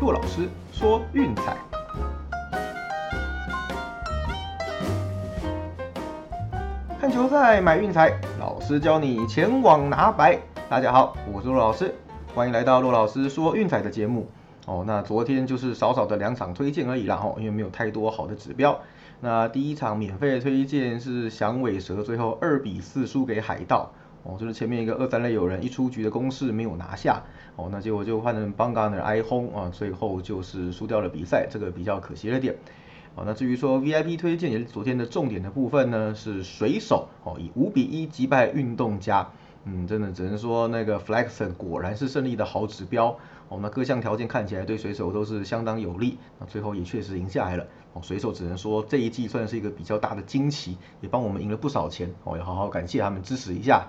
[0.00, 1.54] 骆老师说运彩，
[6.98, 10.38] 看球赛买运彩，老师教你前往拿白。
[10.70, 11.94] 大家好，我是骆老师，
[12.34, 14.26] 欢迎来到骆老师说运彩的节目。
[14.64, 18.80] 哦，那昨天就是少少的两场推荐而已啦，哦，因为没有太多好的指标。
[19.20, 23.90] 那第一场免费推荐是响尾蛇，最后二比四输给海盗。
[24.22, 27.22] 哦，就是前面一个二三类有人一出局的攻势没有拿下，
[27.56, 32.54] 哦，那结果就换成邦加尔挨轰啊，最后就是输掉了比赛，这个比较可惜了点。
[33.14, 39.28] 哦，那至于说 VIP 推荐也是昨天的重点的部分呢，是水手哦，以五比一击败运动家，
[39.64, 43.16] 嗯，真的只能说那个 Flexon 果然是胜利的好指标。
[43.48, 47.66] 哦，那各项条件看起来对水手都是相当有利，那最后也确实赢下来了。
[47.94, 52.08] 哦，水手只能说这一季算是一个比较大的惊奇，也帮我们赢了不少钱。
[52.22, 53.88] 哦，要好好感谢他们支持一下。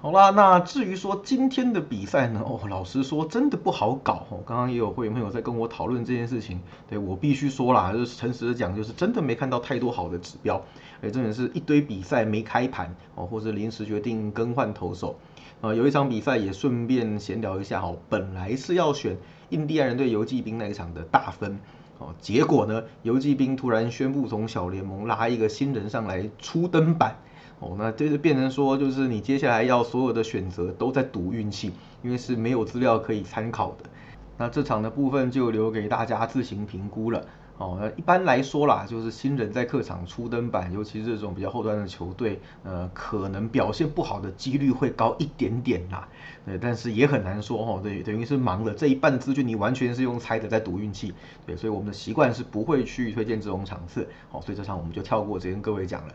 [0.00, 2.40] 好啦，那至于说今天的比赛呢？
[2.46, 4.38] 哦，老实说真的不好搞哦。
[4.46, 10.62] 刚刚也有会员朋友在跟我讨论这件事情，对我必须说啦，就是诚实的讲，就是真的没看到太多好的指标，
[11.02, 15.18] 哎，真的是一堆比赛没开盘哦，或者临时决定更换投手。
[15.62, 19.16] 呃，有一场比赛也顺便闲聊一下哦，本来是要选
[19.48, 21.58] 印第安人对游骑兵那一场的大分
[21.98, 27.16] 哦，结果呢，游骑兵突然宣布从小联盟拉一个新人上来初登板。
[27.60, 33.90] 哦，那这就变成说，就是你接下来要所有的选择都在赌运气，因为是没有资料可以参考的。
[34.36, 37.24] 那这场的部分就留给大家自行评估了。
[37.58, 46.06] 哦，那一般来说啦，就是新人在客场初登板，尤其是这种比较后端的球队，呃，可能表现不好的几率会高一点点啦。
[46.46, 51.12] 对，但是也很难说哦，对，等于是忙了这一半资讯，你完全是用猜的在赌运气。
[51.44, 54.06] 对，所以我们的习惯是不会去推荐这种场次。
[54.30, 56.14] 哦，所以这场我们就跳过，直接跟各位讲了。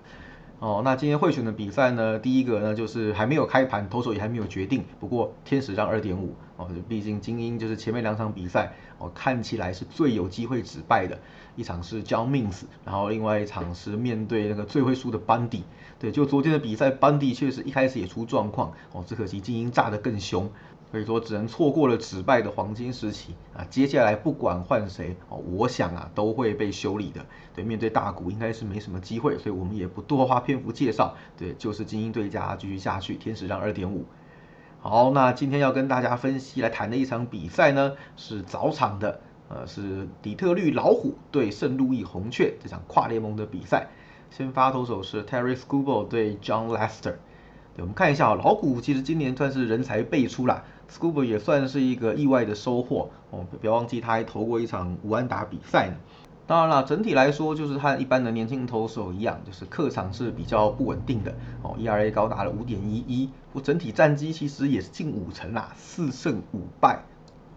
[0.60, 2.18] 哦，那今天会选的比赛呢？
[2.18, 4.86] 第一个呢就是还没有开盘，投手也还没有决定。
[4.98, 11.20] 不过天使让二点五哦，毕竟精英就是前面两场比赛哦，看起来是最有机会止败的。
[11.56, 15.64] 一场是 John Means，然后另外一场是面对那个最会输的班底。
[16.00, 20.50] 对，就昨天的比赛，班底确实一开始也出状况哦，只可惜精英炸得更凶。
[20.94, 23.66] 所以说只能错过了止败的黄金时期啊！
[23.68, 27.26] 接下来不管换谁哦，我想啊都会被修理的。
[27.56, 31.16] 对，面对大股应该是没什么机会，所以我们也不多花篇幅介绍。
[31.36, 34.06] 对，就是精英对家继续下去，天使让二点五。
[34.82, 43.88] 好，那今天要跟大家分析来谈的一场比赛呢，是早场的，呃，是底特律老虎对圣路易红雀这场跨联盟的比赛。
[44.30, 47.16] 先发投手是 Terry Scubo 对 John Lester。
[47.76, 50.64] 对，我们看一下啊，老虎其实今年算是人才辈出啦。
[50.90, 55.96] Scuba 也算是一个意外的收获哦，不要忘记他还投过一场五安打比赛呢。
[56.46, 67.02] 当然了，整体来说就是和一般的年轻投手一样，就是客场是比较不稳定的哦，ERA 高达了五点一一，不整体战绩其实也是近五成啦，四胜五败，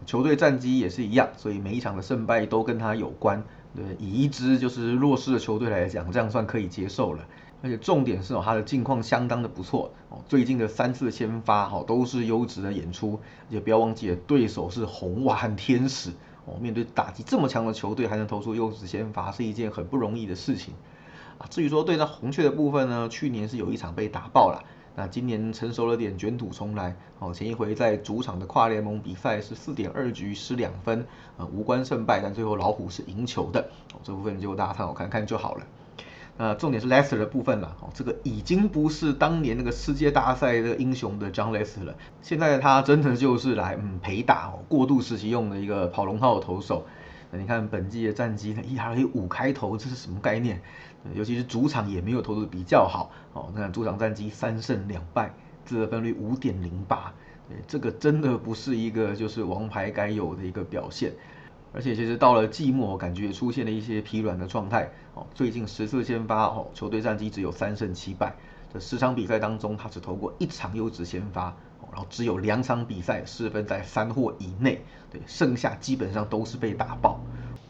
[0.06, 3.42] 球队战绩也是一样，所以每一场的胜败都跟他有关。
[3.76, 7.22] 对，以一支就是弱势的球队来讲，这样算可以接受了。
[7.62, 16.10] 而且重点是哦，他的境况相当的不错哦，最近的三次先发哦都是优质的演出，而且不要忘记了对手是红袜和天使
[16.44, 20.74] 哦，面对打击这么强的球队还能投出优质先发是一件很不容易的事情
[21.38, 21.48] 啊。
[21.50, 24.64] 至于说对战红雀的部分呢，去年是有一场被打爆了，
[24.96, 33.60] 那今年成熟了点卷土重来哦，前一回在主场的跨联盟比赛是四点二局失两分，呃无关胜败，但最后老虎是赢球的
[33.92, 35.66] 哦，这部分就大家参考看看就好了。
[36.38, 46.86] 呃，重点是 Lester 的部分了，哦，这个已经不是当年那个世界大赛的英雄的 John Lester 了，现在他真的就是来嗯陪打哦，过渡时期用的一个跑龙套的投手。
[47.30, 50.60] 那你看本季的战绩呢，ERA 五开头，这是什么概念？
[51.14, 55.32] 尤其是主场也没有投的比较好，哦，那主场战绩三胜两败，
[55.64, 57.12] 自得分率五点零八，
[57.68, 61.12] 这个真的不是一个就是王牌该有的一个表现。
[61.72, 64.90] 而且其实到了季末，感觉出现了一些疲软的状态。
[65.14, 68.34] 哦，最近十次先发，哦，球队战绩只有三胜七败。
[68.72, 71.54] 这十场比赛当中，他只投过一场优质先发，
[71.90, 74.82] 然后只有两场比赛失分在三或以内。
[75.10, 77.20] 对，剩下基本上都是被打爆。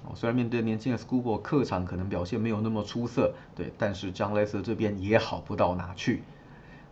[0.06, 6.22] 哦，虽然面对年轻的 Schoolboy 客场可能表现没有那么出色，对，但是 John Lester 这边也好不到哪去。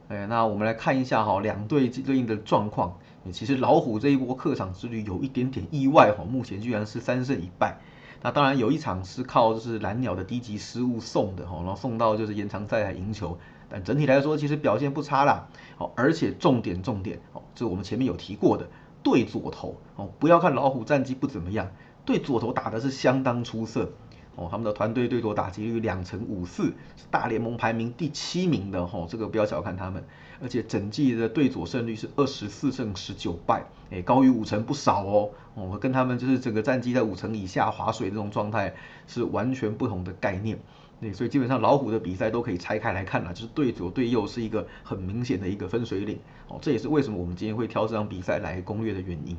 [0.08, 2.98] 哎，那我们来看一下哈，两队对应的状况。
[3.32, 7.78] 其实老虎这一波客场之旅有一点点意外哈，目前居然是三胜一败。
[8.20, 13.38] 那当然有一场是靠就是蓝鸟的低级失误送的哈，然后送到就是延长赛来赢球。
[13.82, 15.48] 整体来说其实表现不差啦。
[15.78, 18.68] 哦，而且重点重点哦，这我们前面有提过的，
[19.02, 21.72] 对左投哦，不要看老虎战绩不怎么样，
[22.04, 23.90] 对左投打的是相当出色。
[24.36, 26.64] 哦，他们的团队对左打击率两成五四，
[26.96, 30.04] 是大联盟排名第七名的吼，这个不要小看他们。
[30.42, 35.30] 而且整季的对左胜率是二十四胜十九败，哎，高于五成不少哦。
[35.54, 38.74] 哦，跟他们就是整个战绩在五成以下划水这种状态
[39.06, 40.58] 是完全不同的概念。
[41.00, 46.18] 对，所以基本上老虎的比赛都可以拆开来看了，就是对左对右是一个很明显的一个分水岭。
[46.48, 49.36] 哦，这也是为什么我们今天会挑这场比赛来攻略的原因。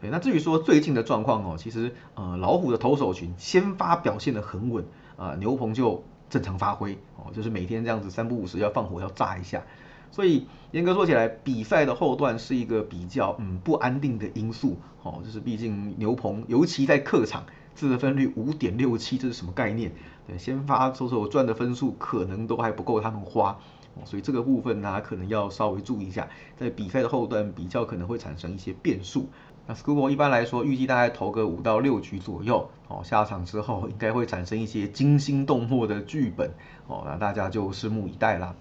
[0.00, 4.84] 对，那至于说最近的状况哦，其实呃老虎的投手群先发表现的很稳
[5.16, 9.64] 啊，牛棚就正常发挥哦，就是每天这样子三不五时要放火要炸一下，
[10.12, 19.92] 所以严格说起来，比赛的后段是一个比较嗯不安定的因素哦，就是毕竟牛棚尤其在客场自得分率五点六七，这是什么概念？
[20.36, 23.56] 先发投手赚的分数可能都还不够他们花。
[24.04, 29.28] 所以这个部分呢，可能要稍微注意一下，在比赛的后段比较可能会产生一些变数。
[29.66, 36.52] 那 School 一般来说预计大概投个五到六局左右，哦，下场之后应该会产生一些惊心动魄的剧本，
[36.86, 38.54] 哦，那大家就拭目以待啦。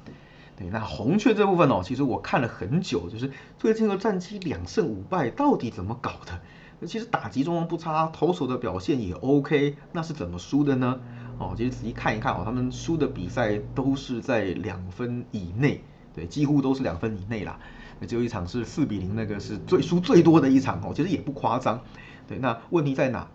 [0.58, 6.88] 对，那红雀这部分哦，其实我看了很久，就是最近的战绩两胜五败，到底怎么搞的？
[6.88, 11.00] 其实打击状况不差，投手的表现也 OK，那是怎么输的呢？
[11.40, 15.82] 哦，其实仔细看一看哦，他们输的比赛都是在两分以内，
[16.14, 17.60] 对，几乎都是两分以内啦。
[18.00, 21.82] 那只有一场是四比零，那个是最输最多的一场哦，其实也不夸张。
[22.28, 23.28] 对，那问题在哪？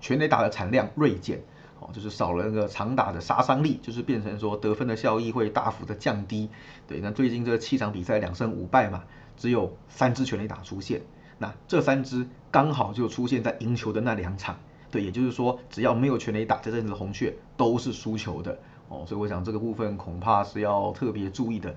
[0.00, 1.42] 全垒打的产量锐减，
[1.80, 6.48] 哦，就是少了那个长打的杀伤力，就是变成说得分的效益会大幅的降低。
[6.86, 9.02] 对，那最近这七场比赛两胜五败嘛，
[9.36, 11.02] 只有三支全垒打出现，
[11.38, 14.60] 那这三支刚好就出现在赢球的那两场。
[14.90, 18.58] 对，也就是说，只要没有全垒打，这阵子的红雀都是输球的
[18.88, 21.74] 哦，所以我想这个部分恐怕是要特别注意的。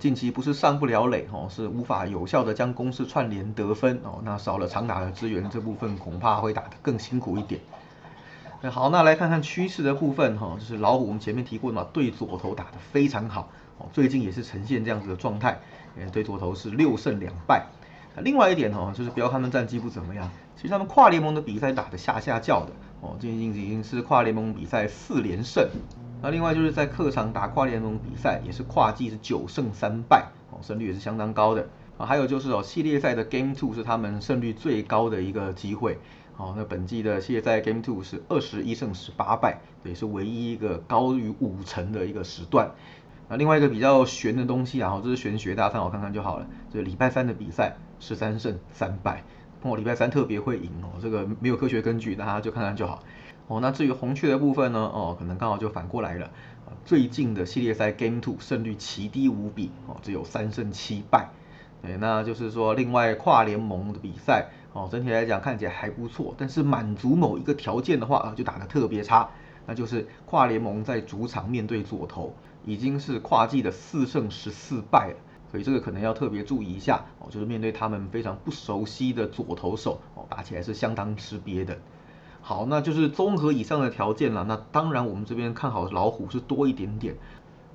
[0.00, 7.60] 近期不是上不了垒哦，是无法有效的将攻势串联得分哦，那少了长打的资源，这部分恐怕会打得更辛苦一点。
[8.70, 13.48] 好，那来看看趋势的部分哈，就是老虎我们前面提过嘛，对左投打得非常好
[13.78, 15.60] 哦，最近也是呈现这样子的状态，
[16.10, 17.64] 对左投是六胜两败。
[18.22, 25.68] 另外一点哦，就是不要看他们战绩不怎么样，其实他们跨联盟的比赛打得下下叫的哦，最近已经是跨联盟比赛四连胜。
[26.22, 31.68] 那另外就是在客场打跨联盟比赛，也是跨季是九胜三败哦，胜率也是相当高的
[31.98, 32.06] 啊。
[32.06, 35.98] 还有就是哦，系列赛的 Game Two 是他们胜率最高的一个机会
[36.38, 36.54] 哦。
[36.56, 42.70] 那本季的系列赛 Game Two 是二十一胜十八败，也是唯一一个高于五成的一个时段。
[43.28, 46.46] 那另外一个比较悬的东西啊，这是玄学，大家参考看看就好了。
[46.72, 49.22] 就是礼拜三的比赛十三胜三败，
[49.62, 53.02] 哦，礼拜三特别会赢哦，这个没有科学根据，大家就看看就好。
[53.48, 56.30] 哦，那至于红雀的部分呢，哦，可能刚好就反过来了。
[56.84, 61.28] 最近的系列赛 Game Two 胜率奇低无比，哦，只有三胜七败。
[61.82, 69.28] 对，那就是说另外跨联盟的比赛，哦，整体来讲看起来还不错，但是满足某一个条件的话，啊，就打得特别差。
[69.66, 72.34] 那就是跨联盟在主场面对左投，
[72.64, 75.16] 已经是跨季的四胜十四败了，
[75.56, 81.78] 所以这个可能要特别注意一下哦，就是面对他们非常不熟悉的左投手哦，打起来是相当吃瘪的。
[82.42, 87.16] 好，那就是综合以上的条件了，那当然我们这边看好老虎是多一点点。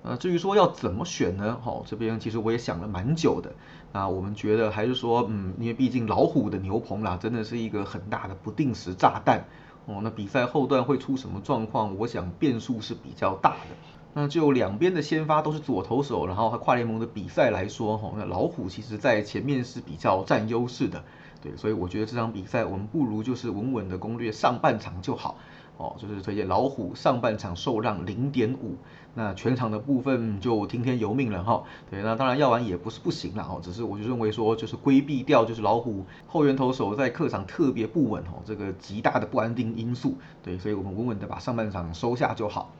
[0.03, 1.57] 呃，至于说要怎么选呢？
[1.63, 3.53] 好，这边其实我也想了蛮久的。
[3.91, 9.47] 那我们觉得还是说，嗯，因为毕竟老虎的牛棚啦，真的是一个很大的不定时炸弹。
[9.87, 11.97] 哦，那比赛后段会出什么状况？
[11.97, 13.75] 我想变数是比较大的。
[14.13, 21.03] 那就两边的先发都是左投手，然后和跨联盟的比赛来说，哈，那老虎其实在前面是比较占优势的。
[21.41, 25.37] 对，所以我觉得这场比赛我们不如就是稳稳的攻略上半场就好。
[25.77, 28.75] 哦，就是推荐老虎上半场受让零点五，
[29.15, 31.63] 那全场的部分就听天由命了哈。
[31.89, 40.15] 对，那当然要玩也不是不行啦，哦，只是我就认为说就是规避掉就是老虎后援投手在客场特别不稳哦，这个极大的不安定因素。
[40.43, 42.71] 对，所以我们稳稳的把上半场收下就好。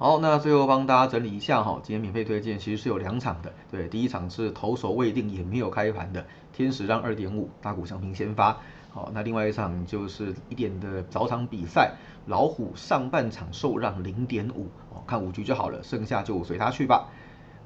[0.00, 3.52] 好，那最后帮大家整理一下哈，今天免费推荐其实是有两场的。
[3.68, 8.56] 对，第一场是投手未定也没有开盘的天使让二点五，大股相平先发。
[8.90, 11.94] 好，那另外一场就是一点的早场比赛，
[12.26, 17.08] 老虎上半场受让零点五，哦，看五局就好了，剩下就随他去吧。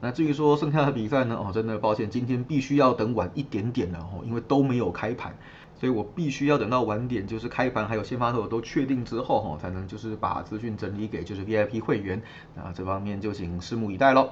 [0.00, 5.36] 那至于说剩下的比赛呢，哦，真的抱歉，今天必须要等晚一点点了哦，因为都没有开盘，
[5.82, 12.22] 所以我必须要等到晚点，就是开盘还有先发投都确定之后哈，才能就是把资讯整理给就是 VIP 会员，
[12.54, 14.30] 那这方面就请拭目以待喽。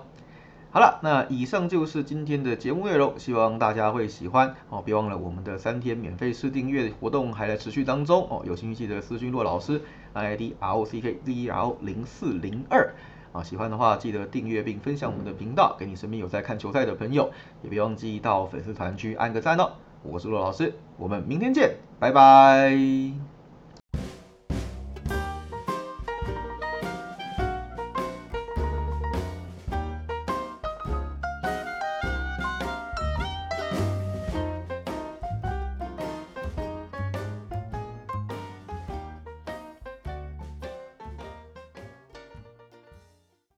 [0.71, 4.80] 好了，那以上就是今天的节目内容，希望大家会喜欢哦。
[4.87, 8.45] 别忘了我们的三天免费试订阅活动还在持续当中哦。
[8.47, 9.83] 有兴趣记得私讯骆老师
[10.14, 12.95] ，ID R O C K Z E R 零四零二
[13.33, 13.42] 啊。
[13.42, 17.33] 喜欢的话记得订阅并分享我们的频道，给你身边有在看球赛的朋友，
[17.64, 19.73] 也别忘记到粉丝团去按个赞哦。
[20.02, 23.29] 我是陆老师，我们明天见，拜拜。